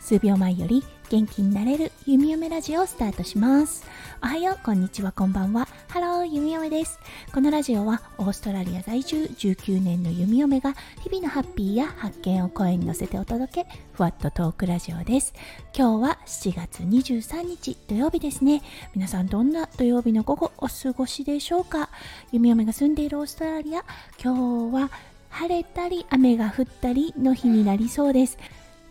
[0.00, 3.84] 数秒前より元気になれる弓嫁ラジオをスタートします。
[4.22, 5.68] おはよう、こんにちは、こんばんは。
[5.88, 6.98] ハロー、弓嫁です。
[7.34, 15.34] このラジオはオーストラリア在住19年の弓嫁が日々のハッピーや発見を声に乗せてお届け、ふわっとトークラジオです。
[15.76, 18.62] 今日は7月23日土曜日ですね。
[18.94, 21.90] 皆さんどんな土曜日の午後お過ごしでしょうか？
[22.32, 23.84] 弓嫁が住んでいるオーストラリア、
[24.22, 24.90] 今日は
[25.38, 28.38] 晴れたり雨が降ったりの日になりそうです。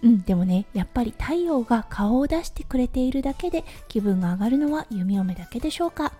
[0.02, 6.14] うん、でもね、やっぱり太陽が顔を出してくれているだけで気分が上がるのは弓嫁だけでしょうか。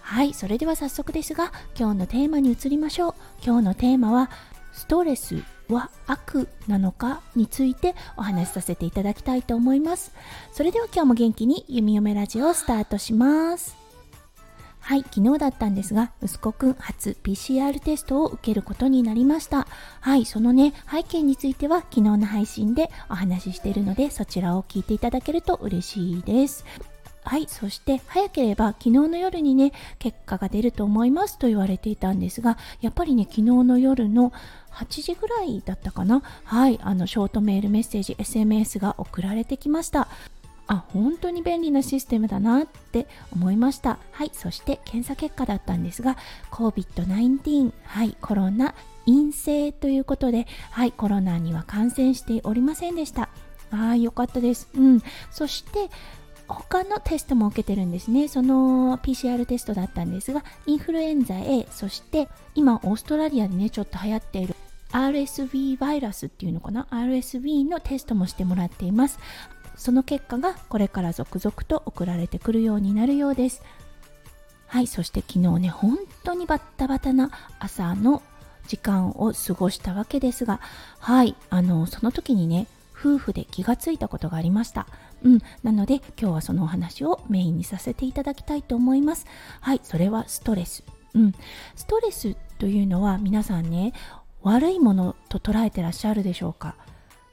[0.00, 3.14] はい、それでは早速ですが、今日のテーマに移りましょう。
[3.44, 4.30] 今日のテーマは、
[4.72, 10.12] ストレスは悪なのかについてお話しさせていただきたいと思います。
[10.52, 13.77] それでは今日も元気に弓嫁ラジオをスタートします。
[14.88, 19.66] はい、昨日だったんですが、息子くん初 PCR テストを受けることになりました。
[20.00, 26.64] はい、そのね、背景については昨日の配信でお話ししているので、そちらを聞いていただけると嬉しいです。
[27.22, 34.32] はい、そして早ければ昨日の夜にね、結果が出ると思いますと言われていたんですが、やっぱりね、昨日の夜の
[34.72, 36.22] 8時ぐらいだったかな。
[36.44, 40.08] はい、あの、ショートメールメッセージ、SMS が送られてきました。
[40.68, 43.98] あ本当に便利なシステムだなって思いました。
[44.12, 46.16] はいそして検査結果だったんですが
[46.50, 48.74] COVID-19 はいコロナ
[49.06, 53.30] 陰性ということではいコロナには感染しておりませんでした。
[53.70, 54.68] ああよかったです。
[54.74, 55.02] うん。
[55.30, 55.90] そして
[56.46, 58.28] 他のテストも受けてるんですね。
[58.28, 64.54] その PCR テストだったんですがインフルエンザ A そして今オーストラリアでねちょっと流行っている
[64.92, 69.18] RSV バイラスっていうのかな？RSV のテストもしてもらっています。
[69.78, 73.62] その結果がこれから続々と送られてくるようになるようです
[74.66, 78.22] はいそして昨日ね本当にバッタバタな朝の
[78.66, 80.60] 時間を過ごしたわけですが
[80.98, 82.66] はいあのその時にね
[83.00, 84.88] 夫婦で気がついたことがありました。
[85.22, 85.38] うん。
[85.62, 89.26] なので今日はそのお話をメインにさせていただきたいと思います。
[89.60, 89.80] はい。
[89.84, 90.82] それはストレス。
[91.14, 91.32] うん。
[91.76, 93.92] ストレスというのは皆さんね、
[94.42, 96.74] 悪いものと捉えてらっしゃるでしょうか？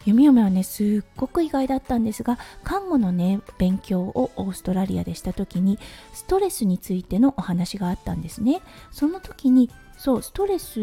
[0.06, 5.80] 弓嫁はねすっごく意外だったんですが看護のね勉強をオーストラリアでした時に
[6.14, 8.62] ストレスについてのお話があったんですね。
[8.92, 10.80] その時にそうストレス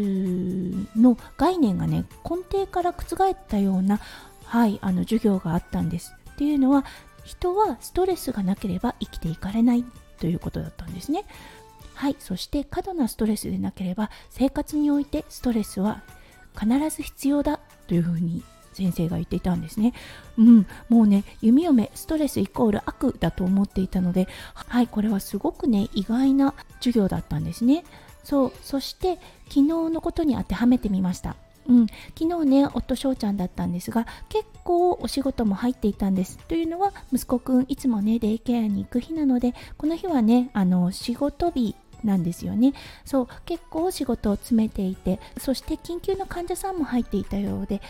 [0.97, 3.99] の概念がね根底から覆ったような
[4.45, 6.13] はいあの授業があったんです。
[6.31, 6.85] っていうのは
[7.23, 9.85] 人はストレスがなければ生きていかれない
[10.19, 11.25] ということだったんですね。
[11.93, 16.01] はいそして過度なストレスでなければ生活においてストレスは
[16.59, 19.93] 必ず必要だというふうに先生が言っていたんですね。
[20.37, 27.83] うん、もうね、弓嫁、ストレスイコール悪だと思っていたので、はい、これはすごくね、意外な授業だったんですね。
[28.23, 31.35] そう、そして昨日のことに当てはめてみました。
[31.67, 36.37] うん、昨日ね、夫翔ちゃんだったんですが、結構お仕事も入っていたんです。
[36.47, 42.73] というのは、息子くん、いつもね、デイケアに行く日なので、この日はね、あの、仕事日なんですよね。
[43.05, 47.81] そう、結構仕事を詰めていて、そして緊急の患者さんも入っていたようで、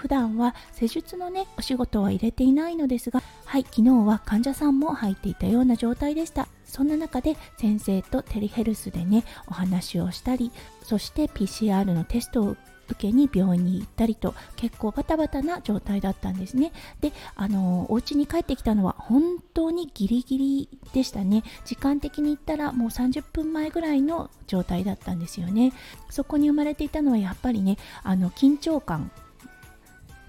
[0.00, 6.48] 普段は施術のねお仕事は入れていないのですがはい昨日は患者さんも入っていたような状態でした。
[6.64, 10.52] そんな中で先生とテレヘルスでねお話をしたり
[10.84, 12.56] そして PCR のテストを
[12.88, 16.72] 受けに病院に行ったりと結構バタバタな状態だったんですね。
[17.02, 19.22] であのお家に帰ってきたのは本
[19.52, 21.42] 当にギリギリでしたね。
[21.66, 25.74] 時間的に言ったらもう30分前ぐらいの状態だったんですよね。
[26.08, 29.10] そこに生まれていたのはやっぱりねあの緊張感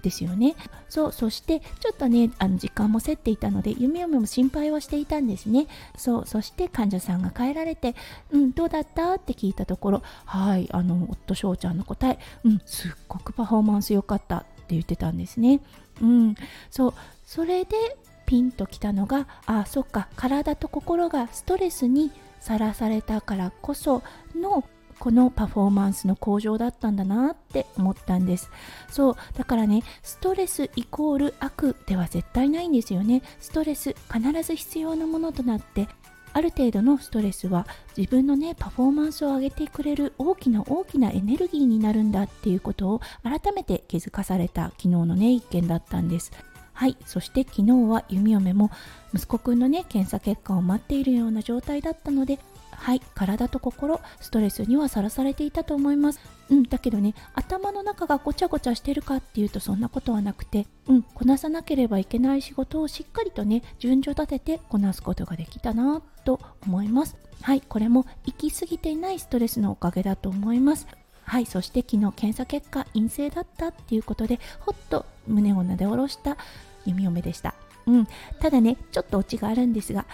[0.02, 0.56] ですよね。
[0.88, 5.66] そう、そしてちょっとね、あの時間も競っていたので、夢嫁も心配をしていたんですね。
[5.96, 7.94] そう、そして患者さんが帰られて、
[8.30, 15.60] うん、どうだったって聞いたところ、はい、あの、夫翔ちゃんの答え、うん、すっごくパフォーマンス良かったって言ってたんですね。
[16.00, 16.34] うん、
[16.70, 17.76] そう、それで
[18.26, 22.10] ピンときたのが、あ、そっか、体と心がストレスに
[22.40, 24.02] さらされたからこそ
[24.34, 24.64] の
[25.02, 28.52] このパフォーマンスの向上だったんだなって思ったんです。
[28.88, 33.20] そうだからねストレスイコール悪では絶対ないんですよね。
[33.40, 35.88] ストレス必ず必要なものとなって
[36.32, 37.66] ある程度のストレスは
[37.96, 46.30] 自分のねパフォーマンスを上げてくれる大きな大きなエネルギーになるんだっていうことを改めて気づかされた昨日のね一件だったんです。
[46.74, 48.70] はいそして昨日は弓嫁も
[49.12, 52.38] 息子くんのね検査結果を待っているような状態だったので
[52.72, 56.20] はい体と心ストレスにはさらされていたと思います。
[56.50, 67.16] うんだけどね頭の中がごちゃごちゃしてるかっていうとそんなことはなくてうんこなさなければいけない仕事をしっかりとね順序立ててこなすことができたなと思います。
[67.42, 70.86] はいこれも行き過ぎていないストレスのおかげだと思います。
[71.24, 76.36] はい、そして昨日検査結果陰性だったっていうことでほっと胸をなで下ろした
[76.84, 77.54] 弓嫁でした。
[77.86, 78.06] うん、
[78.40, 80.06] ただねちょっとオチがあるんですが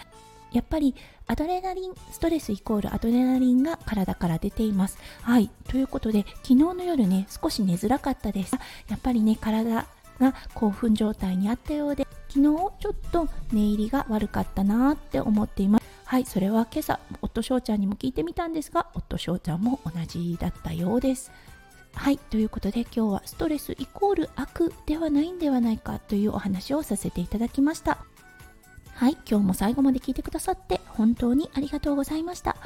[0.51, 0.95] やっぱり
[1.29, 4.97] アドレナリンストレスイコールアドレナリンが体から出ています。
[5.21, 5.51] はい。
[5.67, 8.55] ということで昨日の夜ね少し寝づらかったです。
[8.87, 9.85] やっぱりね体
[10.19, 12.41] が興奮状態にあったようで昨日
[12.79, 15.85] ちょっと寝入りが悪かったなって思っています。
[16.05, 16.25] はい。
[16.25, 21.31] それは今朝夫翔ちゃんにも聞いてみたんですが夫翔ちゃんも同じだったようです。
[21.93, 22.17] はい。
[22.17, 27.99] ということで今日はストレスイコール悪ではないんではないかというお話をさせていただきました。
[28.99, 32.57] はい今日も最後まで聞いてくださって本当にありがとうございました。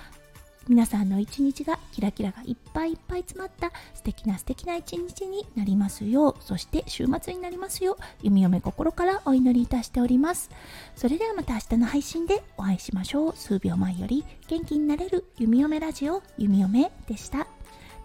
[0.68, 10.50] 皆さんの一日がキラキラがいっぱいいっぱい詰まった素敵な素敵な一日になりますようそして週末になりますよう弓嫁心からお祈りいたしております。
[10.96, 13.34] それではまた明日の配信でお会いしましょう。
[13.36, 17.46] 数秒前より元気になれる弓嫁ラジオ弓嫁でした。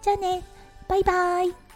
[0.03, 0.43] じゃあね。
[0.87, 1.68] バイバーイ。